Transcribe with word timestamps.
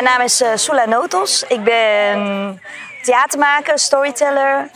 Mijn 0.00 0.12
naam 0.12 0.24
is 0.24 0.42
uh, 0.42 0.48
Sula 0.54 0.84
Notos. 0.84 1.44
Ik 1.48 1.64
ben 1.64 2.60
theatermaker, 3.02 3.78
storyteller. 3.78 4.70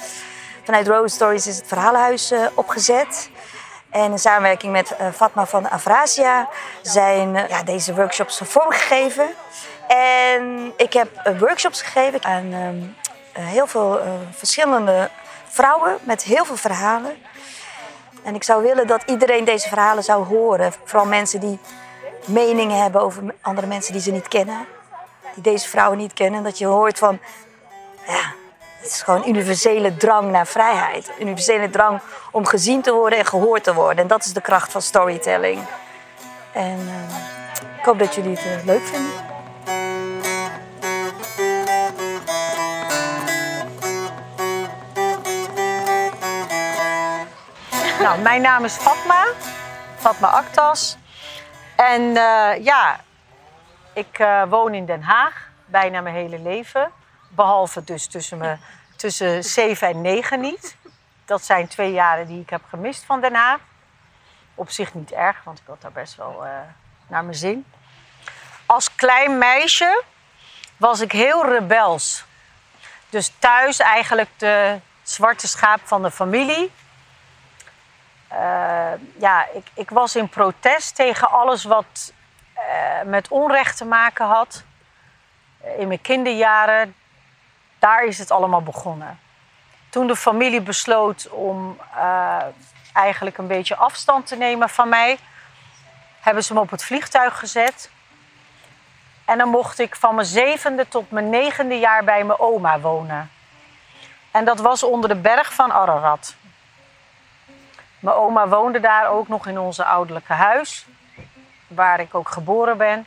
Vanuit 0.64 0.88
Rose 0.88 1.14
Stories 1.14 1.46
is 1.46 1.56
het 1.56 1.66
verhalenhuis 1.66 2.32
uh, 2.32 2.46
opgezet. 2.54 3.30
En 3.90 4.10
in 4.10 4.18
samenwerking 4.18 4.72
met 4.72 4.94
uh, 5.00 5.06
Fatma 5.14 5.46
van 5.46 5.68
Avrasia 5.70 6.48
zijn 6.82 7.32
ja, 7.48 7.62
deze 7.62 7.94
workshops 7.94 8.40
vormgegeven. 8.44 9.28
En 9.88 10.72
ik 10.76 10.92
heb 10.92 11.36
workshops 11.38 11.82
gegeven 11.82 12.24
aan 12.24 12.52
ehm, 12.52 13.46
heel 13.46 13.66
veel 13.66 14.00
verschillende 14.30 15.10
vrouwen 15.48 15.98
met 16.02 16.22
heel 16.22 16.44
veel 16.44 16.56
verhalen. 16.56 17.16
En 18.22 18.34
ik 18.34 18.42
zou 18.44 18.62
willen 18.62 18.86
dat 18.86 19.02
iedereen 19.06 19.44
deze 19.44 19.68
verhalen 19.68 20.04
zou 20.04 20.26
horen. 20.26 20.72
Vooral 20.84 21.06
mensen 21.06 21.40
die 21.40 21.58
meningen 22.24 22.82
hebben 22.82 23.00
over 23.00 23.22
andere 23.40 23.66
mensen 23.66 23.92
die 23.92 24.02
ze 24.02 24.10
niet 24.10 24.28
kennen. 24.28 24.73
Die 25.34 25.42
deze 25.42 25.68
vrouwen 25.68 25.98
niet 25.98 26.12
kennen. 26.12 26.42
Dat 26.42 26.58
je 26.58 26.66
hoort 26.66 26.98
van, 26.98 27.18
ja, 28.06 28.32
het 28.78 28.86
is 28.92 29.02
gewoon 29.02 29.28
universele 29.28 29.96
drang 29.96 30.30
naar 30.30 30.46
vrijheid. 30.46 31.10
Universele 31.18 31.70
drang 31.70 32.00
om 32.30 32.46
gezien 32.46 32.82
te 32.82 32.92
worden 32.92 33.18
en 33.18 33.26
gehoord 33.26 33.64
te 33.64 33.74
worden. 33.74 34.02
En 34.02 34.06
dat 34.06 34.24
is 34.24 34.32
de 34.32 34.40
kracht 34.40 34.72
van 34.72 34.82
storytelling. 34.82 35.64
En 36.52 36.78
uh, 36.78 37.78
ik 37.78 37.84
hoop 37.84 37.98
dat 37.98 38.14
jullie 38.14 38.36
het 38.36 38.60
uh, 38.60 38.64
leuk 38.64 38.82
vinden. 38.82 39.32
Nou, 48.00 48.18
mijn 48.18 48.42
naam 48.42 48.64
is 48.64 48.74
Fatma, 48.74 49.24
Fatma 49.96 50.28
Aktas. 50.28 50.96
En 51.76 52.02
uh, 52.02 52.64
ja, 52.64 53.00
ik 53.94 54.18
uh, 54.18 54.42
woon 54.48 54.74
in 54.74 54.86
Den 54.86 55.02
Haag, 55.02 55.48
bijna 55.64 56.00
mijn 56.00 56.14
hele 56.14 56.38
leven. 56.38 56.90
Behalve 57.28 57.84
dus 57.84 58.06
tussen, 58.06 58.38
me, 58.38 58.56
tussen 58.96 59.44
7 59.44 59.88
en 59.88 60.00
9 60.00 60.40
niet. 60.40 60.76
Dat 61.24 61.44
zijn 61.44 61.68
twee 61.68 61.92
jaren 61.92 62.26
die 62.26 62.40
ik 62.40 62.50
heb 62.50 62.62
gemist 62.68 63.04
van 63.04 63.20
Den 63.20 63.34
Haag. 63.34 63.60
Op 64.54 64.70
zich 64.70 64.94
niet 64.94 65.12
erg, 65.12 65.44
want 65.44 65.58
ik 65.58 65.66
had 65.66 65.80
daar 65.80 65.92
best 65.92 66.16
wel 66.16 66.46
uh, 66.46 66.50
naar 67.06 67.24
mijn 67.24 67.36
zin. 67.36 67.66
Als 68.66 68.94
klein 68.94 69.38
meisje 69.38 70.02
was 70.76 71.00
ik 71.00 71.12
heel 71.12 71.46
rebels. 71.46 72.24
Dus 73.08 73.32
thuis 73.38 73.78
eigenlijk 73.78 74.30
de 74.36 74.80
zwarte 75.02 75.48
schaap 75.48 75.80
van 75.84 76.02
de 76.02 76.10
familie. 76.10 76.72
Uh, 78.32 78.92
ja, 79.18 79.46
ik, 79.52 79.66
ik, 79.74 79.90
was 79.90 80.16
in 80.16 80.28
protest 80.28 80.94
tegen 80.94 81.30
alles 81.30 81.64
wat 81.64 82.12
uh, 82.68 83.02
met 83.10 83.28
onrecht 83.28 83.76
te 83.76 83.84
maken 83.84 84.26
had. 84.26 84.64
In 85.78 85.88
mijn 85.88 86.00
kinderjaren, 86.00 86.94
daar 87.78 88.04
is 88.04 88.18
het 88.18 88.30
allemaal 88.30 88.62
begonnen. 88.62 89.18
Toen 89.88 90.06
de 90.06 90.16
familie 90.16 90.60
besloot 90.60 91.28
om 91.28 91.78
uh, 91.96 92.42
eigenlijk 92.92 93.38
een 93.38 93.46
beetje 93.46 93.76
afstand 93.76 94.26
te 94.26 94.36
nemen 94.36 94.68
van 94.68 94.88
mij, 94.88 95.18
hebben 96.20 96.44
ze 96.44 96.54
me 96.54 96.60
op 96.60 96.70
het 96.70 96.84
vliegtuig 96.84 97.38
gezet. 97.38 97.90
En 99.24 99.38
dan 99.38 99.48
mocht 99.48 99.78
ik 99.78 99.96
van 99.96 100.14
mijn 100.14 100.26
zevende 100.26 100.88
tot 100.88 101.10
mijn 101.10 101.30
negende 101.30 101.78
jaar 101.78 102.04
bij 102.04 102.24
mijn 102.24 102.38
oma 102.38 102.80
wonen. 102.80 103.30
En 104.30 104.44
dat 104.44 104.60
was 104.60 104.82
onder 104.82 105.08
de 105.08 105.16
berg 105.16 105.54
van 105.54 105.72
Ararat. 105.72 106.34
Mijn 107.98 108.16
oma 108.16 108.48
woonde 108.48 108.80
daar 108.80 109.08
ook 109.08 109.28
nog 109.28 109.46
in 109.46 109.58
onze 109.58 109.84
ouderlijke 109.84 110.32
huis, 110.32 110.86
waar 111.74 112.00
ik 112.00 112.14
ook 112.14 112.28
geboren 112.28 112.76
ben. 112.76 113.06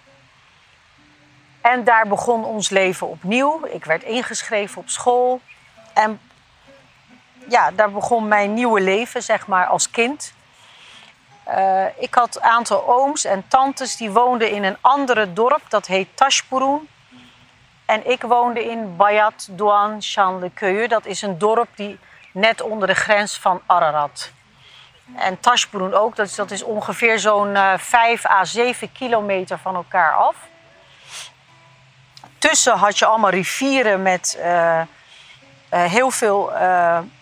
En 1.61 1.83
daar 1.83 2.07
begon 2.07 2.43
ons 2.45 2.69
leven 2.69 3.07
opnieuw. 3.07 3.65
Ik 3.65 3.85
werd 3.85 4.03
ingeschreven 4.03 4.81
op 4.81 4.89
school. 4.89 5.41
En 5.93 6.19
ja, 7.49 7.71
daar 7.71 7.91
begon 7.91 8.27
mijn 8.27 8.53
nieuwe 8.53 8.81
leven, 8.81 9.23
zeg 9.23 9.47
maar, 9.47 9.65
als 9.65 9.89
kind. 9.89 10.33
Uh, 11.47 11.85
ik 11.97 12.15
had 12.15 12.35
een 12.35 12.43
aantal 12.43 12.87
ooms 12.87 13.25
en 13.25 13.47
tantes 13.47 13.95
die 13.95 14.11
woonden 14.11 14.51
in 14.51 14.63
een 14.63 14.77
andere 14.81 15.33
dorp, 15.33 15.61
dat 15.69 15.85
heet 15.85 16.07
Tashpurun. 16.13 16.87
En 17.85 18.09
ik 18.09 18.21
woonde 18.21 18.69
in 18.69 18.95
Bayat 18.95 19.47
Douan 19.51 20.01
Chanlecueil. 20.01 20.87
Dat 20.87 21.05
is 21.05 21.21
een 21.21 21.37
dorp 21.37 21.67
die 21.75 21.99
net 22.31 22.61
onder 22.61 22.87
de 22.87 22.95
grens 22.95 23.39
van 23.39 23.61
Ararat. 23.65 24.31
En 25.15 25.39
Tashbroen 25.39 25.93
ook, 25.93 26.15
dat 26.15 26.27
is, 26.27 26.35
dat 26.35 26.51
is 26.51 26.63
ongeveer 26.63 27.19
zo'n 27.19 27.55
uh, 27.55 27.73
5 27.77 28.25
à 28.25 28.43
7 28.43 28.91
kilometer 28.91 29.57
van 29.57 29.75
elkaar 29.75 30.13
af. 30.13 30.35
Tussen 32.37 32.77
had 32.77 32.99
je 32.99 33.05
allemaal 33.05 33.29
rivieren 33.29 34.01
met 34.01 34.37
uh, 34.39 34.45
uh, 34.45 34.83
heel 35.69 36.11
veel 36.11 36.51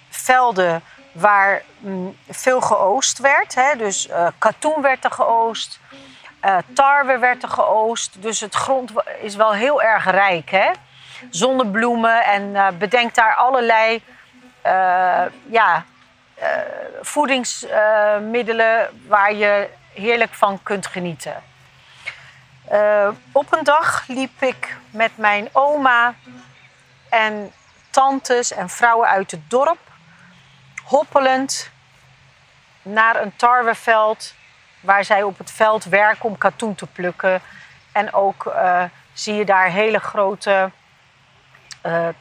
velden 0.10 0.84
waar 1.12 1.62
mm, 1.78 2.18
veel 2.30 2.62
geoost 2.62 3.20
werd. 3.20 3.56
Hè? 3.56 3.76
Dus 3.78 4.10
katoen 4.38 4.82
werd 4.82 5.04
er 5.04 5.12
geoost, 5.12 5.80
tarwe 6.74 7.18
werd 7.18 7.44
er 7.44 7.50
geoost. 7.50 8.22
Dus 8.22 8.40
het 8.40 8.56
grond 8.56 8.92
is 9.22 9.36
wel 9.36 9.54
heel 9.54 9.82
erg 9.82 10.10
rijk. 10.10 10.50
Hè? 10.50 10.72
Zonnebloemen 11.30 12.24
en 12.24 12.78
bedenk 12.78 13.16
daar 13.16 13.36
allerlei 13.36 14.04
ja, 15.46 15.86
uh, 16.40 16.48
voedingsmiddelen 17.02 18.82
uh, 18.82 19.10
waar 19.10 19.34
je 19.34 19.70
heerlijk 19.94 20.34
van 20.34 20.64
kunt 20.64 20.88
genieten. 20.88 21.44
Uh, 22.72 23.10
op 23.32 23.54
een 23.54 23.64
dag 23.64 24.08
liep 24.08 24.42
ik 24.42 24.78
met 24.90 25.18
mijn 25.18 25.50
oma 25.52 26.14
en 27.10 27.54
tantes 27.90 28.54
en 28.54 28.70
vrouwen 28.70 29.08
uit 29.08 29.32
het 29.32 29.50
dorp 29.50 29.80
hoppelend 30.84 31.70
naar 32.82 33.22
een 33.22 33.36
tarweveld 33.36 34.34
waar 34.80 35.04
zij 35.04 35.24
op 35.24 35.38
het 35.38 35.52
veld 35.52 35.84
werken 35.84 36.26
om 36.26 36.38
katoen 36.38 36.76
te 36.76 36.88
plukken. 36.88 37.42
En 37.92 38.14
ook 38.14 38.54
zie 39.14 39.34
je 39.34 39.46
daar 39.46 39.70
hele 39.70 40.00
grote 40.00 40.72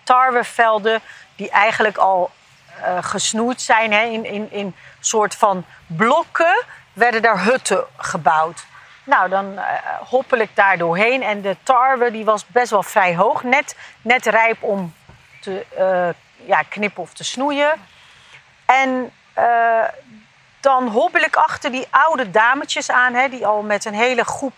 tarwevelden 0.02 1.00
die 1.36 1.50
eigenlijk 1.50 1.96
al 1.96 2.30
uh, 2.80 2.98
gesnoeid 3.00 3.60
zijn. 3.60 3.92
Hè, 3.92 4.02
in, 4.02 4.24
in, 4.24 4.50
in 4.50 4.76
soort 5.00 5.34
van 5.34 5.64
blokken 5.86 6.64
werden 6.92 7.22
daar 7.22 7.42
hutten 7.42 7.84
gebouwd. 7.96 8.66
Nou, 9.04 9.28
dan 9.28 9.52
uh, 9.52 9.62
hoppel 10.08 10.38
ik 10.38 10.50
daar 10.54 10.78
doorheen. 10.78 11.22
En 11.22 11.40
de 11.40 11.56
tarwe 11.62 12.10
die 12.10 12.24
was 12.24 12.46
best 12.46 12.70
wel 12.70 12.82
vrij 12.82 13.16
hoog. 13.16 13.42
Net, 13.42 13.76
net 14.02 14.26
rijp 14.26 14.62
om 14.62 14.94
te 15.40 15.66
uh, 15.78 16.46
ja, 16.46 16.62
knippen 16.68 17.02
of 17.02 17.12
te 17.12 17.24
snoeien. 17.24 17.72
En 18.64 19.12
dan 20.60 20.88
hobbel 20.88 21.20
ik 21.20 21.36
achter 21.36 21.70
die 21.70 21.86
oude 21.90 22.30
dametjes 22.30 22.90
aan. 22.90 23.14
Hè, 23.14 23.28
die 23.28 23.46
al 23.46 23.62
met 23.62 23.84
een 23.84 23.94
hele 23.94 24.24
groep 24.24 24.54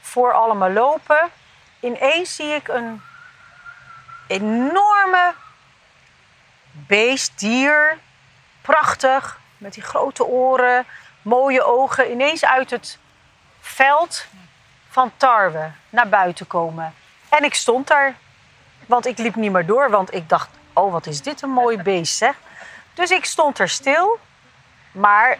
voor 0.00 0.32
allemaal 0.32 0.70
lopen. 0.70 1.30
Ineens 1.80 2.36
zie 2.36 2.54
ik 2.54 2.68
een 2.68 3.02
enorme 4.28 5.34
beest, 6.88 7.32
dier, 7.38 7.98
prachtig, 8.60 9.40
met 9.58 9.74
die 9.74 9.82
grote 9.82 10.24
oren, 10.24 10.86
mooie 11.22 11.64
ogen, 11.64 12.10
ineens 12.10 12.44
uit 12.44 12.70
het 12.70 12.98
veld 13.60 14.26
van 14.88 15.12
tarwe 15.16 15.70
naar 15.90 16.08
buiten 16.08 16.46
komen. 16.46 16.94
En 17.28 17.44
ik 17.44 17.54
stond 17.54 17.86
daar, 17.86 18.14
want 18.86 19.06
ik 19.06 19.18
liep 19.18 19.34
niet 19.34 19.52
meer 19.52 19.66
door, 19.66 19.90
want 19.90 20.14
ik 20.14 20.28
dacht, 20.28 20.48
oh 20.72 20.92
wat 20.92 21.06
is 21.06 21.22
dit 21.22 21.42
een 21.42 21.50
mooi 21.50 21.82
beest 21.82 22.16
zeg. 22.16 22.34
Dus 22.94 23.10
ik 23.10 23.24
stond 23.24 23.58
er 23.58 23.68
stil, 23.68 24.18
maar 24.92 25.38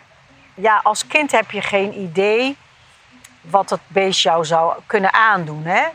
ja, 0.55 0.81
als 0.83 1.07
kind 1.07 1.33
heb 1.33 1.51
je 1.51 1.63
geen 1.63 1.99
idee 2.01 2.57
wat 3.41 3.71
het 3.71 3.81
beest 3.87 4.23
jou 4.23 4.45
zou 4.45 4.75
kunnen 4.87 5.13
aandoen. 5.13 5.65
Hè? 5.65 5.87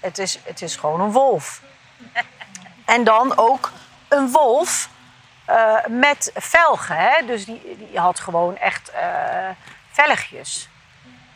Het, 0.00 0.18
is, 0.18 0.38
het 0.42 0.62
is 0.62 0.76
gewoon 0.76 1.00
een 1.00 1.12
wolf. 1.12 1.62
En 2.84 3.04
dan 3.04 3.36
ook 3.36 3.70
een 4.16 4.30
wolf 4.30 4.88
uh, 5.50 5.86
met 5.88 6.30
velgen. 6.34 6.96
Hè? 6.96 7.26
Dus 7.26 7.44
die, 7.44 7.76
die 7.78 7.98
had 7.98 8.20
gewoon 8.20 8.56
echt 8.56 8.92
uh, 8.94 9.48
velgjes. 9.90 10.68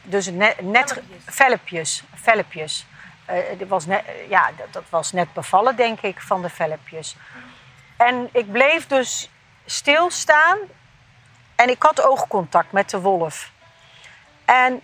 Dus 0.03 0.31
net, 0.31 0.61
net 0.61 1.03
velpjes. 1.25 2.03
velpjes. 2.15 2.87
Uh, 3.31 3.37
dit 3.59 3.69
was 3.69 3.87
net, 3.87 4.05
ja, 4.29 4.51
dat, 4.57 4.73
dat, 4.73 4.85
was 4.89 5.13
net 5.13 5.33
bevallen, 5.33 5.77
denk 5.77 6.01
ik, 6.01 6.21
van 6.21 6.43
de 6.43 6.49
velpjes. 6.49 7.17
En 7.97 8.29
ik 8.33 8.53
bleef 8.53 8.87
dus 8.87 9.31
stilstaan 9.65 10.59
en 11.55 11.69
ik 11.69 11.83
had 11.83 12.03
oogcontact 12.03 12.73
met 12.73 12.91
de 12.91 13.01
wolf. 13.01 13.51
En 14.45 14.83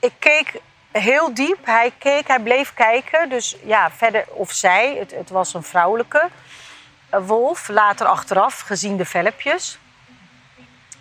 ik 0.00 0.12
keek 0.18 0.60
heel 0.92 1.34
diep. 1.34 1.66
Hij 1.66 1.92
keek, 1.98 2.28
hij 2.28 2.40
bleef 2.40 2.74
kijken. 2.74 3.28
Dus 3.28 3.56
ja, 3.62 3.90
verder, 3.90 4.24
of 4.28 4.52
zij, 4.52 4.96
het, 4.96 5.10
het 5.10 5.30
was 5.30 5.54
een 5.54 5.62
vrouwelijke 5.62 6.28
wolf, 7.10 7.68
later 7.68 8.06
achteraf, 8.06 8.60
gezien 8.60 8.96
de 8.96 9.04
velpjes. 9.04 9.78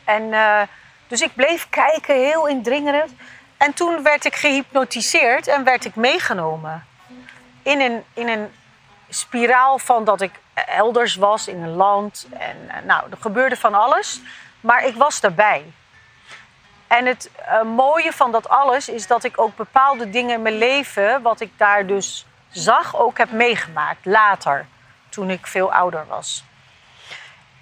En 0.03 0.23
uh, 0.23 0.61
dus 1.07 1.21
ik 1.21 1.35
bleef 1.35 1.69
kijken, 1.69 2.15
heel 2.15 2.47
indringerend. 2.47 3.11
En 3.57 3.73
toen 3.73 4.03
werd 4.03 4.25
ik 4.25 4.35
gehypnotiseerd 4.35 5.47
en 5.47 5.63
werd 5.63 5.85
ik 5.85 5.95
meegenomen. 5.95 6.85
In 7.63 7.81
een, 7.81 8.03
in 8.13 8.27
een 8.27 8.51
spiraal 9.09 9.77
van 9.77 10.03
dat 10.03 10.21
ik 10.21 10.31
elders 10.53 11.15
was 11.15 11.47
in 11.47 11.63
een 11.63 11.75
land. 11.75 12.27
En 12.37 12.57
eh, 12.67 12.75
nou, 12.83 13.11
er 13.11 13.17
gebeurde 13.19 13.55
van 13.55 13.73
alles. 13.73 14.21
Maar 14.61 14.85
ik 14.85 14.95
was 14.95 15.19
daarbij. 15.19 15.65
En 16.87 17.05
het 17.05 17.29
uh, 17.39 17.61
mooie 17.61 18.13
van 18.13 18.31
dat 18.31 18.49
alles 18.49 18.89
is 18.89 19.07
dat 19.07 19.23
ik 19.23 19.39
ook 19.39 19.55
bepaalde 19.55 20.09
dingen 20.09 20.35
in 20.35 20.41
mijn 20.41 20.57
leven, 20.57 21.21
wat 21.21 21.39
ik 21.39 21.51
daar 21.57 21.85
dus 21.85 22.25
zag, 22.49 22.95
ook 22.95 23.17
heb 23.17 23.31
meegemaakt 23.31 24.05
later, 24.05 24.67
toen 25.15 25.29
ik 25.29 25.47
veel 25.47 25.73
ouder 25.73 26.05
was. 26.07 26.43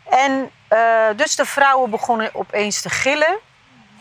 En 0.09 0.51
uh, 0.69 1.07
dus 1.15 1.35
de 1.35 1.45
vrouwen 1.45 1.89
begonnen 1.89 2.35
opeens 2.35 2.81
te 2.81 2.89
gillen. 2.89 3.37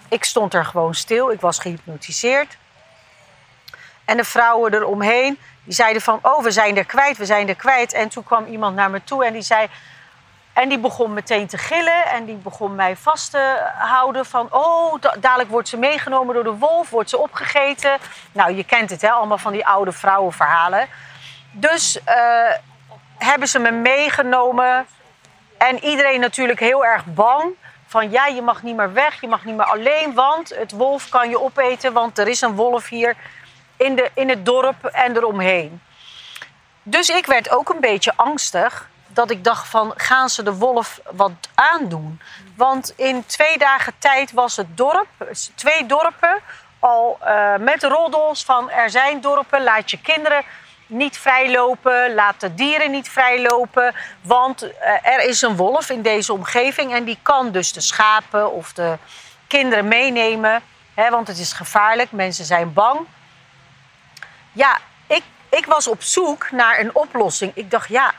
Ik 0.08 0.24
stond 0.24 0.54
er 0.54 0.64
gewoon 0.64 0.94
stil, 0.94 1.30
ik 1.30 1.40
was 1.40 1.58
gehypnotiseerd. 1.58 2.56
En 4.04 4.16
de 4.16 4.24
vrouwen 4.24 4.74
eromheen, 4.74 5.38
die 5.64 5.74
zeiden 5.74 6.02
van, 6.02 6.18
oh, 6.22 6.42
we 6.42 6.50
zijn 6.50 6.76
er 6.76 6.84
kwijt, 6.84 7.16
we 7.16 7.26
zijn 7.26 7.48
er 7.48 7.54
kwijt. 7.54 7.92
En 7.92 8.08
toen 8.08 8.24
kwam 8.24 8.46
iemand 8.46 8.76
naar 8.76 8.90
me 8.90 9.04
toe 9.04 9.24
en 9.24 9.32
die 9.32 9.42
zei, 9.42 9.68
en 10.52 10.68
die 10.68 10.78
begon 10.78 11.12
meteen 11.12 11.46
te 11.46 11.58
gillen 11.58 12.06
en 12.06 12.24
die 12.24 12.36
begon 12.36 12.74
mij 12.74 12.96
vast 12.96 13.30
te 13.30 13.70
houden 13.78 14.26
van... 14.26 14.48
oh, 14.50 14.94
dadelijk 15.20 15.50
wordt 15.50 15.68
ze 15.68 15.76
meegenomen 15.76 16.34
door 16.34 16.44
de 16.44 16.56
wolf, 16.56 16.90
wordt 16.90 17.10
ze 17.10 17.18
opgegeten. 17.18 17.98
Nou, 18.32 18.52
je 18.52 18.64
kent 18.64 18.90
het, 18.90 19.02
hè, 19.02 19.10
allemaal 19.10 19.38
van 19.38 19.52
die 19.52 19.66
oude 19.66 19.92
vrouwenverhalen. 19.92 20.88
Dus 21.52 21.98
uh, 22.08 22.50
hebben 23.24 23.48
ze 23.48 23.58
me 23.58 23.70
meegenomen 23.70 24.86
en 25.58 25.84
iedereen 25.84 26.20
natuurlijk 26.20 26.60
heel 26.60 26.84
erg 26.84 27.04
bang. 27.06 27.54
Van 27.86 28.10
ja, 28.10 28.26
je 28.26 28.42
mag 28.42 28.62
niet 28.62 28.76
meer 28.76 28.92
weg, 28.92 29.20
je 29.20 29.28
mag 29.28 29.44
niet 29.44 29.56
meer 29.56 29.66
alleen, 29.66 30.14
want 30.14 30.48
het 30.48 30.72
wolf 30.72 31.08
kan 31.08 31.28
je 31.28 31.40
opeten... 31.40 31.92
want 31.92 32.18
er 32.18 32.28
is 32.28 32.40
een 32.40 32.54
wolf 32.54 32.88
hier 32.88 33.16
in, 33.76 33.94
de, 33.94 34.10
in 34.14 34.28
het 34.28 34.44
dorp 34.44 34.84
en 34.84 35.16
eromheen. 35.16 35.82
Dus 36.82 37.08
ik 37.08 37.26
werd 37.26 37.50
ook 37.50 37.68
een 37.68 37.80
beetje 37.80 38.12
angstig 38.16 38.90
dat 39.06 39.30
ik 39.30 39.44
dacht 39.44 39.68
van 39.68 39.92
gaan 39.96 40.28
ze 40.28 40.42
de 40.42 40.54
wolf 40.54 41.00
wat 41.10 41.32
aandoen? 41.54 42.20
Want 42.56 42.92
in 42.96 43.26
twee 43.26 43.58
dagen 43.58 43.92
tijd 43.98 44.32
was 44.32 44.56
het 44.56 44.76
dorp, 44.76 45.08
twee 45.54 45.86
dorpen, 45.86 46.40
al 46.78 47.18
uh, 47.24 47.56
met 47.56 47.82
roddels 47.82 48.44
van 48.44 48.70
er 48.70 48.90
zijn 48.90 49.20
dorpen, 49.20 49.62
laat 49.62 49.90
je 49.90 50.00
kinderen 50.00 50.44
niet 50.92 51.18
vrijlopen, 51.18 52.14
laat 52.14 52.40
de 52.40 52.54
dieren 52.54 52.90
niet 52.90 53.08
vrijlopen, 53.08 53.94
want 54.20 54.62
uh, 54.62 54.70
er 55.02 55.20
is 55.20 55.42
een 55.42 55.56
wolf 55.56 55.90
in 55.90 56.02
deze 56.02 56.32
omgeving 56.32 56.94
en 56.94 57.04
die 57.04 57.18
kan 57.22 57.50
dus 57.50 57.72
de 57.72 57.80
schapen 57.80 58.52
of 58.52 58.72
de 58.72 58.98
kinderen 59.46 59.88
meenemen, 59.88 60.62
hè, 60.94 61.10
want 61.10 61.28
het 61.28 61.38
is 61.38 61.52
gevaarlijk, 61.52 62.12
mensen 62.12 62.44
zijn 62.44 62.72
bang. 62.72 63.00
Ja, 64.52 64.78
ik, 65.06 65.22
ik 65.48 65.66
was 65.66 65.88
op 65.88 66.02
zoek 66.02 66.50
naar 66.50 66.78
een 66.78 66.94
oplossing. 66.94 67.52
Ik 67.54 67.70
dacht, 67.70 67.88
ja, 67.88 68.12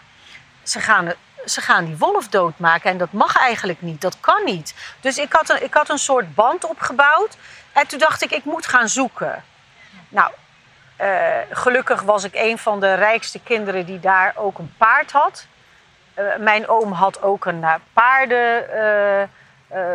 ze 0.63 0.79
gaan, 0.79 1.13
ze 1.45 1.61
gaan 1.61 1.85
die 1.85 1.97
wolf 1.97 2.27
doodmaken. 2.27 2.89
En 2.89 2.97
dat 2.97 3.11
mag 3.11 3.37
eigenlijk 3.37 3.81
niet, 3.81 4.01
dat 4.01 4.19
kan 4.19 4.43
niet. 4.43 4.73
Dus 4.99 5.17
ik 5.17 5.33
had, 5.33 5.49
een, 5.49 5.63
ik 5.63 5.73
had 5.73 5.89
een 5.89 5.97
soort 5.97 6.35
band 6.35 6.65
opgebouwd. 6.65 7.37
En 7.71 7.87
toen 7.87 7.99
dacht 7.99 8.21
ik, 8.23 8.31
ik 8.31 8.45
moet 8.45 8.67
gaan 8.67 8.89
zoeken. 8.89 9.43
Nou, 10.09 10.31
uh, 11.03 11.37
gelukkig 11.49 12.01
was 12.01 12.23
ik 12.23 12.35
een 12.35 12.57
van 12.57 12.79
de 12.79 12.93
rijkste 12.93 13.39
kinderen 13.39 13.85
die 13.85 13.99
daar 13.99 14.33
ook 14.35 14.57
een 14.57 14.73
paard 14.77 15.11
had. 15.11 15.45
Uh, 16.15 16.35
mijn 16.39 16.67
oom 16.67 16.91
had 16.91 17.21
ook 17.21 17.45
een 17.45 17.61
uh, 17.61 17.73
paarden, 17.93 18.65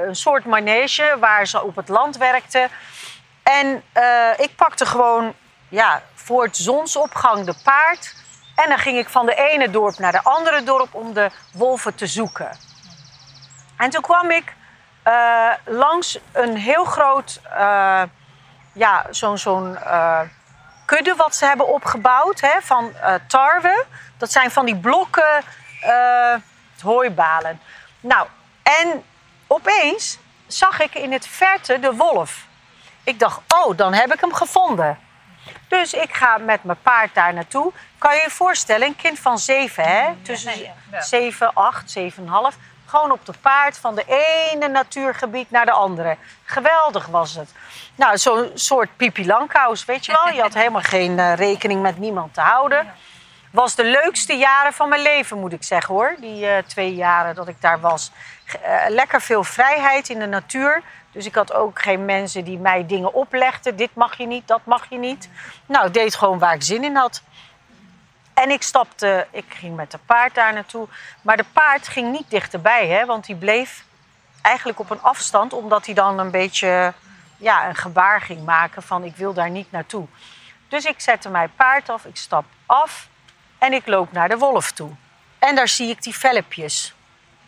een 0.07 0.17
soort 0.17 0.45
manege 0.45 1.17
waar 1.21 1.47
ze 1.47 1.63
op 1.63 1.77
het 1.77 1.89
land 1.89 2.17
werkten. 2.17 2.69
En 3.43 3.83
ik 4.37 4.57
pakte 4.57 4.87
gewoon 4.87 5.35
ja, 5.69 6.03
voor 6.15 6.43
het 6.43 6.57
zonsopgang 6.57 7.45
de 7.45 7.55
paard. 7.65 8.15
En 8.55 8.69
dan 8.69 8.79
ging 8.79 8.99
ik 8.99 9.09
van 9.09 9.27
de 9.27 9.35
ene 9.35 9.71
dorp 9.71 9.99
naar 9.99 10.13
de 10.13 10.23
andere 10.23 10.63
dorp 10.63 10.95
om 10.95 11.13
de 11.13 11.31
wolven 11.53 11.95
te 11.95 12.07
zoeken. 12.07 12.51
En 13.77 13.91
toen 13.91 14.03
kwam 14.03 14.31
ik 14.31 14.55
langs 15.65 16.19
een 16.33 16.57
heel 16.57 16.85
groot, 16.85 17.41
ja, 18.73 19.07
zo'n 19.11 19.39
zo'n 19.39 19.79
kudde 20.89 21.15
wat 21.15 21.37
ze 21.37 21.45
hebben 21.45 21.69
opgebouwd 21.69 22.41
hè, 22.41 22.61
van 22.61 22.93
tarwe. 23.27 23.85
Dat 24.17 24.33
zijn 24.33 24.51
van 24.51 24.67
die 24.67 24.77
blokken 24.77 25.45
hooibalen. 26.83 27.61
Nou, 28.01 28.27
en 28.63 29.05
opeens 29.47 30.19
zag 30.47 30.81
ik 30.81 30.95
in 30.95 31.13
het 31.13 31.27
verte 31.27 31.81
de 31.81 31.95
wolf. 31.95 32.47
Ik 33.05 33.19
dacht, 33.19 33.41
oh, 33.49 33.77
dan 33.77 33.93
heb 33.93 34.13
ik 34.13 34.21
hem 34.21 34.35
gevonden. 34.35 34.99
Dus 35.69 35.93
ik 35.93 36.15
ga 36.15 36.39
met 36.39 36.65
mijn 36.65 36.83
paard 36.83 37.15
daar 37.15 37.35
naartoe. 37.35 37.73
Kan 37.99 38.15
je 38.15 38.21
je 38.23 38.31
voorstellen, 38.31 38.87
een 38.87 38.97
kind 38.97 39.19
van 39.19 39.39
zeven, 39.39 39.85
hè? 39.85 40.15
Tussen 40.23 40.53
zeven, 41.01 41.55
acht, 41.55 41.91
zeven 41.91 42.23
en 42.23 42.29
half. 42.29 42.57
Gewoon 42.89 43.11
op 43.11 43.27
de 43.27 43.33
paard 43.41 43.79
van 43.79 43.95
de 43.95 44.05
ene 44.51 44.69
natuurgebied 44.69 45.51
naar 45.51 45.65
de 45.65 45.73
andere. 45.73 46.17
Geweldig 46.45 47.07
was 47.07 47.35
het. 47.35 47.53
Nou, 47.95 48.19
zo'n 48.19 48.51
soort 48.55 48.97
Pipi 48.97 49.27
Langkous, 49.27 49.85
weet 49.85 50.07
je 50.07 50.13
wel. 50.13 50.35
Je 50.35 50.41
had 50.41 50.55
helemaal 50.55 50.83
geen 50.97 51.19
uh, 51.19 51.35
rekening 51.35 51.83
met 51.83 51.99
niemand 51.99 52.35
te 52.35 52.41
houden. 52.41 52.95
Was 53.51 53.75
de 53.75 53.85
leukste 53.85 54.37
jaren 54.37 54.73
van 54.73 54.89
mijn 54.89 55.03
leven, 55.03 55.39
moet 55.39 55.53
ik 55.53 55.63
zeggen 55.63 55.95
hoor. 55.95 56.17
Die 56.21 56.45
uh, 56.45 56.57
twee 56.67 56.95
jaren 56.95 57.35
dat 57.35 57.49
ik 57.49 57.61
daar 57.61 57.81
was. 57.81 58.11
Uh, 58.47 58.85
lekker 58.89 59.21
veel 59.21 59.45
vrijheid 59.45 60.09
in 60.09 60.19
de 60.19 60.27
natuur. 60.27 60.83
Dus 61.13 61.27
ik 61.27 61.35
had 61.35 61.53
ook 61.53 61.83
geen 61.83 62.05
mensen 62.05 62.45
die 62.45 62.59
mij 62.59 62.87
dingen 62.87 63.15
oplegden. 63.15 63.77
Dit 63.77 63.95
mag 63.95 64.17
je 64.17 64.27
niet, 64.27 64.49
dat 64.49 64.61
mag 64.65 64.87
je 64.91 64.99
niet. 64.99 65.29
Nou, 65.67 65.87
ik 65.87 65.95
deed 65.95 66.15
gewoon 66.15 66.39
waar 66.39 66.55
ik 66.55 66.63
zin 66.63 66.85
in 66.85 66.97
had. 66.97 67.23
En 68.43 68.51
ik 68.51 68.63
stapte, 68.63 69.27
ik 69.31 69.45
ging 69.49 69.77
met 69.77 69.91
de 69.91 69.99
paard 70.07 70.35
daar 70.35 70.53
naartoe. 70.53 70.89
Maar 71.23 71.37
de 71.37 71.45
paard 71.53 71.89
ging 71.89 72.13
niet 72.13 72.31
dichterbij, 72.31 72.87
hè, 72.89 73.07
want 73.07 73.27
die 73.27 73.37
bleef 73.37 73.85
eigenlijk 74.43 74.79
op 74.79 74.91
een 74.91 75.03
afstand, 75.03 75.53
omdat 75.53 75.87
hij 75.87 75.95
dan 75.95 76.19
een 76.19 76.31
beetje 76.31 76.93
ja, 77.37 77.69
een 77.69 77.75
gebaar 77.75 78.21
ging 78.21 78.45
maken 78.45 78.83
van 78.83 79.05
ik 79.05 79.17
wil 79.17 79.33
daar 79.33 79.51
niet 79.51 79.73
naartoe. 79.73 80.07
Dus 80.69 80.85
ik 80.85 81.01
zette 81.01 81.29
mijn 81.29 81.53
paard 81.57 81.89
af, 81.89 82.05
ik 82.05 82.17
stap 82.17 82.45
af 82.67 83.09
en 83.59 83.73
ik 83.73 83.87
loop 83.87 84.13
naar 84.13 84.29
de 84.29 84.39
wolf 84.39 84.73
toe. 84.73 84.91
En 85.39 85.55
daar 85.55 85.69
zie 85.69 85.91
ik 85.91 86.03
die 86.03 86.17
velpjes. 86.17 86.95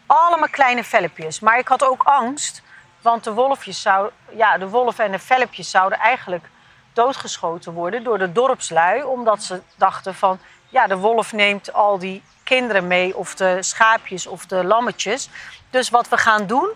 Allemaal 0.07 0.49
kleine 0.49 0.85
velpjes. 0.85 1.41
Maar 1.41 1.59
ik 1.59 1.69
had 1.69 1.85
ook 1.85 2.03
angst, 2.03 2.63
want 3.01 3.25
de, 3.25 3.33
wolfjes 3.33 3.83
zou, 3.83 4.11
ja, 4.31 4.59
de 4.59 4.69
wolf 4.69 4.99
en 4.99 5.11
de 5.11 5.19
velpjes 5.19 5.71
zouden 5.71 5.99
eigenlijk 5.99 6.49
doodgeschoten 6.93 7.73
worden 7.73 8.03
door 8.03 8.19
de 8.19 8.33
dorpslui. 8.33 9.03
Omdat 9.03 9.43
ze 9.43 9.63
dachten 9.77 10.15
van, 10.15 10.41
ja, 10.71 10.87
de 10.87 10.97
wolf 10.97 11.33
neemt 11.33 11.73
al 11.73 11.99
die 11.99 12.23
kinderen 12.45 12.87
mee, 12.87 13.17
of 13.17 13.35
de 13.35 13.63
schaapjes 13.63 14.27
of 14.27 14.47
de 14.47 14.65
lammetjes. 14.65 15.29
Dus 15.71 15.91
wat 15.91 16.09
we 16.09 16.17
gaan 16.17 16.47
doen, 16.47 16.71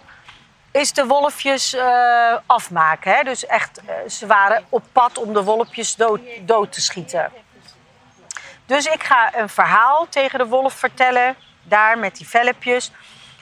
is 0.70 0.92
de 0.92 1.06
wolfjes 1.06 1.74
uh, 1.74 2.36
afmaken. 2.46 3.14
Hè? 3.14 3.22
Dus 3.22 3.46
echt, 3.46 3.80
uh, 3.82 4.08
ze 4.08 4.26
waren 4.26 4.64
op 4.68 4.82
pad 4.92 5.18
om 5.18 5.32
de 5.32 5.42
wolfjes 5.42 5.96
dood, 5.96 6.20
dood 6.40 6.72
te 6.72 6.80
schieten. 6.80 7.32
Dus 8.66 8.86
ik 8.86 9.02
ga 9.02 9.34
een 9.34 9.48
verhaal 9.48 10.06
tegen 10.08 10.38
de 10.38 10.46
wolf 10.46 10.74
vertellen, 10.74 11.36
daar 11.62 11.98
met 11.98 12.16
die 12.16 12.28
velpjes. 12.28 12.90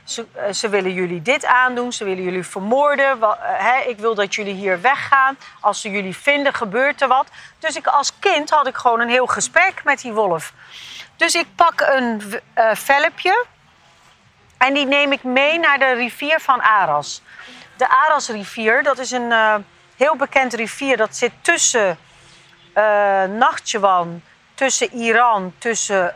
Ze, 0.04 0.26
uh, 0.36 0.52
ze, 0.52 0.68
willen 0.68 0.92
jullie 0.92 1.22
dit 1.22 1.44
aandoen, 1.44 1.92
ze 1.92 2.04
willen 2.04 2.22
jullie 2.22 2.46
vermoorden. 2.46 3.18
Uh, 3.18 3.86
ik 3.86 3.98
wil 3.98 4.14
dat 4.14 4.34
jullie 4.34 4.54
hier 4.54 4.80
weggaan. 4.80 5.38
Als 5.60 5.80
ze 5.80 5.90
jullie 5.90 6.16
vinden, 6.16 6.54
gebeurt 6.54 7.02
er 7.02 7.08
wat. 7.08 7.28
Dus 7.58 7.76
ik, 7.76 7.86
als 7.86 8.18
kind 8.18 8.50
had 8.50 8.66
ik 8.66 8.76
gewoon 8.76 9.00
een 9.00 9.08
heel 9.08 9.26
gesprek 9.26 9.84
met 9.84 10.00
die 10.00 10.12
wolf. 10.12 10.52
Dus 11.16 11.34
ik 11.34 11.46
pak 11.54 11.80
een 11.80 12.22
uh, 12.58 12.74
velpje 12.74 13.44
en 14.58 14.74
die 14.74 14.86
neem 14.86 15.12
ik 15.12 15.22
mee 15.22 15.58
naar 15.58 15.78
de 15.78 15.92
rivier 15.92 16.40
van 16.40 16.62
Aras. 16.62 17.22
De 17.76 17.88
Arasrivier, 17.88 18.82
dat 18.82 18.98
is 18.98 19.10
een 19.10 19.32
heel 19.96 20.16
bekend 20.16 20.52
rivier. 20.54 20.96
Dat 20.96 21.16
zit 21.16 21.32
tussen 21.40 21.98
Nachtjewan, 23.38 24.22
tussen 24.54 24.92
Iran, 24.92 25.54
tussen 25.58 26.14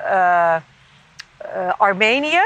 Armenië. 1.79 2.43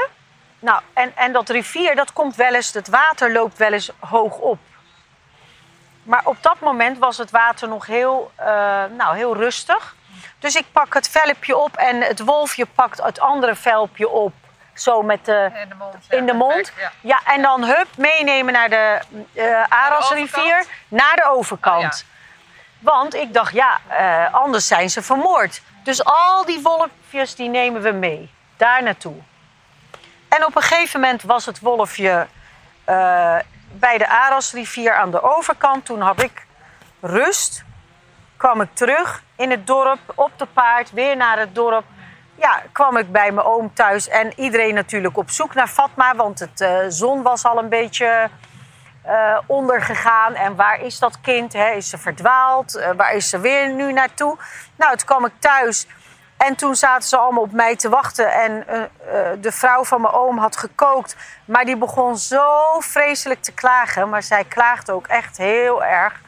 Nou, 0.61 0.81
en, 0.93 1.15
en 1.15 1.31
dat 1.31 1.49
rivier, 1.49 1.95
dat 1.95 2.13
komt 2.13 2.35
wel 2.35 2.53
eens, 2.53 2.73
het 2.73 2.87
water 2.87 3.31
loopt 3.31 3.57
wel 3.57 3.73
eens 3.73 3.91
hoog 3.99 4.37
op. 4.37 4.59
Maar 6.03 6.21
op 6.23 6.37
dat 6.41 6.59
moment 6.59 6.97
was 6.97 7.17
het 7.17 7.31
water 7.31 7.67
nog 7.67 7.85
heel, 7.85 8.31
uh, 8.39 8.45
nou, 8.97 9.15
heel 9.15 9.35
rustig. 9.35 9.95
Dus 10.39 10.55
ik 10.55 10.65
pak 10.71 10.93
het 10.93 11.09
velpje 11.09 11.57
op 11.57 11.75
en 11.75 12.01
het 12.01 12.19
wolfje 12.19 12.65
pakt 12.65 13.03
het 13.03 13.19
andere 13.19 13.55
velpje 13.55 14.09
op. 14.09 14.33
Zo 14.73 15.01
met 15.01 15.25
de, 15.25 15.51
in 15.53 15.69
de 15.69 15.75
mond. 15.75 15.95
Ja, 16.09 16.17
in 16.17 16.25
de 16.25 16.33
mond. 16.33 16.71
ja. 16.77 16.91
ja. 17.01 17.19
en 17.25 17.41
dan 17.41 17.63
hup, 17.63 17.87
meenemen 17.97 18.53
naar 18.53 18.69
de 18.69 18.99
uh, 19.33 19.63
Arasrivier, 19.69 20.65
naar 20.87 21.15
de 21.15 21.29
overkant. 21.29 22.05
Oh, 22.05 22.09
Want 22.79 23.13
ik 23.13 23.33
dacht, 23.33 23.53
ja, 23.53 23.79
uh, 23.91 24.33
anders 24.33 24.67
zijn 24.67 24.89
ze 24.89 25.01
vermoord. 25.01 25.61
Dus 25.83 26.03
al 26.03 26.45
die 26.45 26.61
wolfjes, 26.61 27.35
die 27.35 27.49
nemen 27.49 27.81
we 27.81 27.91
mee. 27.91 28.31
Daar 28.57 28.83
naartoe. 28.83 29.15
En 30.37 30.45
op 30.45 30.55
een 30.55 30.61
gegeven 30.61 30.99
moment 30.99 31.23
was 31.23 31.45
het 31.45 31.59
wolfje 31.59 32.27
uh, 32.89 33.35
bij 33.71 33.97
de 33.97 34.07
Arasrivier 34.07 34.93
aan 34.93 35.11
de 35.11 35.21
overkant. 35.35 35.85
Toen 35.85 36.03
heb 36.03 36.21
ik 36.21 36.45
rust 36.99 37.63
kwam 38.41 38.61
ik 38.61 38.69
terug 38.73 39.23
in 39.35 39.51
het 39.51 39.67
dorp, 39.67 39.99
op 40.15 40.31
de 40.37 40.45
paard, 40.53 40.91
weer 40.91 41.17
naar 41.17 41.39
het 41.39 41.55
dorp. 41.55 41.83
Ja, 42.35 42.61
kwam 42.71 42.97
ik 42.97 43.11
bij 43.11 43.31
mijn 43.31 43.47
oom 43.47 43.73
thuis 43.73 44.07
en 44.07 44.39
iedereen 44.39 44.73
natuurlijk 44.73 45.17
op 45.17 45.29
zoek 45.29 45.53
naar 45.53 45.67
Fatma, 45.67 46.15
want 46.15 46.39
het 46.39 46.61
uh, 46.61 46.77
zon 46.87 47.21
was 47.21 47.45
al 47.45 47.57
een 47.57 47.69
beetje 47.69 48.29
uh, 49.05 49.37
ondergegaan. 49.45 50.33
En 50.33 50.55
waar 50.55 50.81
is 50.81 50.99
dat 50.99 51.21
kind? 51.21 51.53
Hè? 51.53 51.69
Is 51.71 51.89
ze 51.89 51.97
verdwaald? 51.97 52.83
Waar 52.97 53.13
is 53.13 53.29
ze 53.29 53.39
weer 53.39 53.73
nu 53.73 53.93
naartoe? 53.93 54.37
Nou, 54.75 54.97
toen 54.97 55.07
kwam 55.07 55.25
ik 55.25 55.33
thuis 55.39 55.87
en 56.47 56.55
toen 56.55 56.75
zaten 56.75 57.09
ze 57.09 57.17
allemaal 57.17 57.43
op 57.43 57.51
mij 57.51 57.75
te 57.75 57.89
wachten. 57.89 58.33
En 58.33 58.65
de 59.41 59.51
vrouw 59.51 59.83
van 59.83 60.01
mijn 60.01 60.13
oom 60.13 60.37
had 60.37 60.57
gekookt, 60.57 61.15
maar 61.45 61.65
die 61.65 61.77
begon 61.77 62.17
zo 62.17 62.79
vreselijk 62.79 63.41
te 63.41 63.51
klagen. 63.51 64.09
Maar 64.09 64.23
zij 64.23 64.43
klaagde 64.43 64.91
ook 64.91 65.07
echt 65.07 65.37
heel 65.37 65.83
erg. 65.83 66.21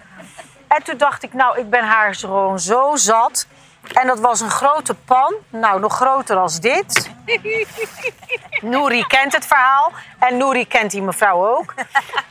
En 0.68 0.84
toen 0.84 0.98
dacht 0.98 1.24
ik, 1.24 1.34
nou, 1.34 1.60
ik 1.60 1.70
ben 1.70 1.84
haar 1.84 2.16
gewoon 2.16 2.60
zo 2.60 2.96
zat. 2.96 3.48
En 3.94 4.08
dat 4.08 4.20
was 4.20 4.42
een 4.42 4.50
grote 4.50 4.94
pan. 4.94 5.34
Nou, 5.50 5.80
nog 5.80 5.96
groter 5.96 6.38
als 6.38 6.60
dit. 6.60 7.12
Nouri 8.62 9.04
kent 9.08 9.34
het 9.34 9.46
verhaal. 9.46 9.92
En 10.20 10.38
Nouri 10.38 10.68
kent 10.68 10.92
die 10.92 11.02
mevrouw 11.02 11.58
ook. 11.58 11.74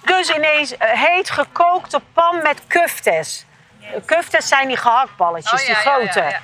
Dus 0.03 0.31
ineens 0.31 0.75
heet 0.79 1.31
gekookte 1.31 2.01
pan 2.13 2.43
met 2.43 2.61
kuftes. 2.67 3.47
Kuftes 4.05 4.49
zijn 4.49 4.69
die 4.69 4.77
gehaktballetjes, 4.77 5.61
Oh, 5.61 5.67
die 5.67 5.75
grote. 5.75 6.37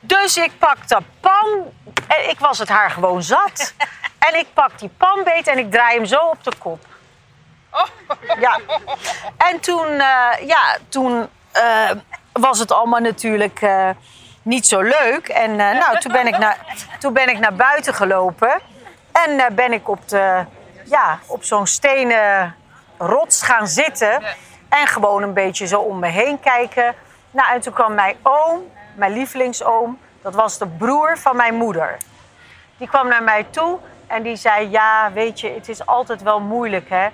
Dus 0.00 0.36
ik 0.36 0.58
pak 0.58 0.88
de 0.88 0.98
pan 1.20 1.72
en 2.06 2.28
ik 2.30 2.38
was 2.38 2.58
het 2.58 2.68
haar 2.68 2.90
gewoon 2.90 3.22
zat. 3.22 3.74
En 4.20 4.38
ik 4.38 4.46
pak 4.52 4.78
die 4.78 4.90
panbeet 4.96 5.46
en 5.46 5.58
ik 5.58 5.70
draai 5.70 5.96
hem 5.96 6.06
zo 6.06 6.18
op 6.18 6.44
de 6.44 6.52
kop. 6.58 6.86
Ja. 8.40 8.60
En 9.36 9.60
toen, 9.60 9.86
eh, 9.86 10.46
ja, 10.46 10.76
toen 10.88 11.28
eh, 11.52 11.90
was 12.32 12.58
het 12.58 12.72
allemaal 12.72 13.00
natuurlijk 13.00 13.62
eh, 13.62 13.88
niet 14.42 14.66
zo 14.66 14.80
leuk. 14.80 15.28
En 15.28 15.56
nou, 15.56 15.98
toen 15.98 16.12
ben, 16.12 16.26
ik 16.26 16.38
naar, 16.38 16.58
toen 16.98 17.12
ben 17.12 17.28
ik 17.28 17.38
naar 17.38 17.54
buiten 17.54 17.94
gelopen. 17.94 18.60
En 19.12 19.54
ben 19.54 19.72
ik 19.72 19.88
op, 19.88 20.08
de, 20.08 20.44
ja, 20.84 21.18
op 21.26 21.44
zo'n 21.44 21.66
stenen 21.66 22.54
rots 22.98 23.42
gaan 23.42 23.68
zitten. 23.68 24.22
En 24.70 24.86
gewoon 24.86 25.22
een 25.22 25.34
beetje 25.34 25.66
zo 25.66 25.80
om 25.80 25.98
me 25.98 26.08
heen 26.08 26.40
kijken. 26.40 26.94
Nou, 27.30 27.54
en 27.54 27.60
toen 27.60 27.72
kwam 27.72 27.94
mijn 27.94 28.16
oom, 28.22 28.60
mijn 28.94 29.12
lievelingsoom. 29.12 29.98
Dat 30.22 30.34
was 30.34 30.58
de 30.58 30.66
broer 30.66 31.18
van 31.18 31.36
mijn 31.36 31.54
moeder. 31.54 31.96
Die 32.76 32.88
kwam 32.88 33.08
naar 33.08 33.22
mij 33.22 33.44
toe 33.50 33.78
en 34.06 34.22
die 34.22 34.36
zei: 34.36 34.70
Ja, 34.70 35.12
weet 35.12 35.40
je, 35.40 35.50
het 35.50 35.68
is 35.68 35.86
altijd 35.86 36.22
wel 36.22 36.40
moeilijk 36.40 36.88
hè. 36.88 37.08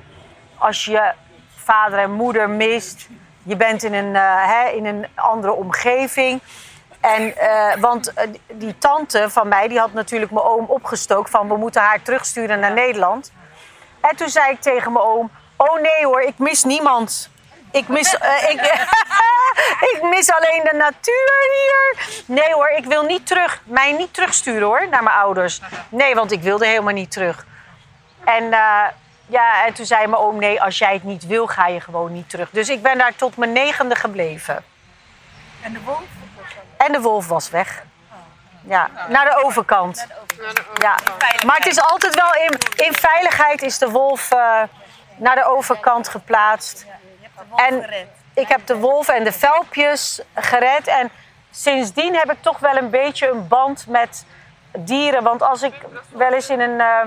Als 0.59 0.85
je 0.85 1.13
vader 1.55 1.99
en 1.99 2.13
moeder 2.13 2.51
mist. 2.51 3.09
Je 3.43 3.57
bent 3.57 3.83
in 3.83 3.95
een, 3.95 4.17
eh, 4.17 4.47
hè, 4.47 4.69
in 4.69 4.87
een 4.87 5.07
andere 5.15 5.53
omgeving. 5.53 6.41
En, 7.01 7.37
eh, 7.37 7.77
want 7.81 8.13
eh, 8.13 8.29
die 8.53 8.79
tante 8.79 9.31
van 9.31 9.49
mij 9.49 9.69
die 9.69 9.79
had 9.79 9.93
natuurlijk 9.93 10.33
mijn 10.33 10.45
oom 10.45 10.65
opgestookt 10.65 11.31
van 11.31 11.49
we 11.49 11.57
moeten 11.57 11.83
haar 11.83 12.03
terugsturen 12.03 12.61
naar 12.61 12.73
Nederland. 12.73 13.33
En 14.01 14.17
toen 14.17 14.29
zei 14.29 14.53
ik 14.53 14.61
tegen 14.61 14.93
mijn 14.93 15.05
oom: 15.05 15.31
Oh 15.57 15.81
nee 15.81 16.05
hoor, 16.05 16.21
ik 16.21 16.39
mis 16.39 16.65
niemand. 16.65 17.31
Ik 17.77 17.89
mis, 17.89 18.19
eh, 18.19 18.51
ik, 18.51 18.61
ik 19.93 19.99
mis 20.03 20.31
alleen 20.33 20.63
de 20.71 20.77
natuur 20.77 21.39
hier. 21.53 22.23
Nee 22.27 22.53
hoor, 22.53 22.69
ik 22.69 22.85
wil 22.85 23.03
niet 23.03 23.27
terug. 23.27 23.61
Mij 23.65 23.93
niet 23.93 24.15
terugsturen 24.15 24.67
hoor, 24.67 24.89
naar 24.89 25.03
mijn 25.03 25.17
ouders. 25.17 25.61
Nee, 25.89 26.15
want 26.15 26.33
ik 26.33 26.43
wilde 26.43 26.67
helemaal 26.67 26.93
niet 26.93 27.11
terug. 27.11 27.47
En, 28.25 28.53
eh, 28.53 28.85
ja, 29.27 29.67
en 29.67 29.73
toen 29.75 29.87
zei 29.87 30.07
mijn 30.07 30.23
oom: 30.23 30.39
Nee, 30.39 30.63
als 30.63 30.79
jij 30.79 30.93
het 30.93 31.03
niet 31.03 31.27
wil, 31.27 31.47
ga 31.47 31.67
je 31.67 31.81
gewoon 31.81 32.13
niet 32.13 32.31
terug. 32.31 32.51
Dus 32.51 32.69
ik 32.69 32.83
ben 32.83 32.99
daar 32.99 33.15
tot 33.17 33.37
mijn 33.37 33.53
negende 33.53 33.95
gebleven. 33.95 34.65
En 35.63 35.73
de 35.73 35.81
wolf? 35.81 36.03
En 36.77 36.93
de 36.93 37.01
wolf 37.01 37.29
was 37.29 37.51
weg. 37.51 37.83
Ja, 38.63 38.91
naar 39.09 39.25
de 39.25 39.45
overkant. 39.45 40.07
Ja. 40.75 40.99
Maar 41.47 41.57
het 41.57 41.67
is 41.67 41.81
altijd 41.81 42.15
wel 42.15 42.35
in, 42.35 42.85
in 42.87 42.95
veiligheid 42.95 43.63
is 43.63 43.79
de 43.79 43.91
wolf 43.91 44.31
eh, 44.31 44.63
naar 45.17 45.35
de 45.35 45.45
overkant 45.45 46.09
geplaatst. 46.09 46.87
En 47.57 47.87
ik 48.35 48.49
heb 48.49 48.67
de 48.67 48.77
wolf 48.77 49.09
en 49.09 49.25
de 49.25 49.33
velpjes 49.33 50.21
gered. 50.35 50.87
En 50.87 51.11
sindsdien 51.51 52.15
heb 52.15 52.31
ik 52.31 52.43
toch 52.43 52.59
wel 52.59 52.77
een 52.77 52.91
beetje 52.91 53.29
een 53.29 53.49
band 53.49 53.87
met 53.87 54.25
dieren. 54.79 55.23
Want 55.23 55.43
als 55.43 55.63
ik 55.63 55.75
wel 56.09 56.33
eens 56.33 56.49
in 56.49 56.61
een 56.61 56.81
eh, 56.81 57.01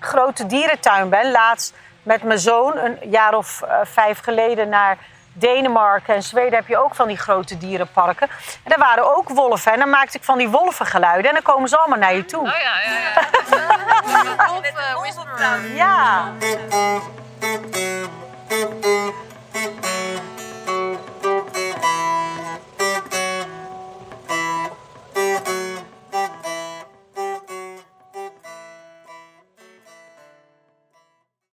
grote 0.00 0.46
dierentuin 0.46 1.08
ben, 1.08 1.30
laatst 1.30 1.74
met 2.02 2.22
mijn 2.22 2.38
zoon, 2.38 2.76
een 2.76 2.98
jaar 3.10 3.34
of 3.34 3.62
eh, 3.62 3.78
vijf 3.82 4.20
geleden 4.20 4.68
naar 4.68 4.98
Denemarken 5.32 6.14
en 6.14 6.22
Zweden 6.22 6.54
heb 6.54 6.66
je 6.66 6.78
ook 6.78 6.94
van 6.94 7.08
die 7.08 7.16
grote 7.16 7.58
dierenparken. 7.58 8.28
En 8.64 8.70
daar 8.70 8.78
waren 8.78 9.16
ook 9.16 9.28
wolven. 9.28 9.72
En 9.72 9.78
dan 9.78 9.90
maakte 9.90 10.16
ik 10.16 10.24
van 10.24 10.38
die 10.38 10.48
wolvengeluiden 10.48 11.28
en 11.28 11.34
dan 11.34 11.42
komen 11.54 11.68
ze 11.68 11.78
allemaal 11.78 11.98
naar 11.98 12.14
je 12.14 12.24
toe. 12.24 12.40
Oh 12.40 12.46
ja, 12.46 12.80
ja, 12.80 12.98
ja. 12.98 14.46
Wolf, 14.48 15.00
whisperer. 15.00 15.74
Ja. 15.74 16.32